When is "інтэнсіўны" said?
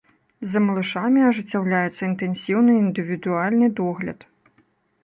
2.09-2.71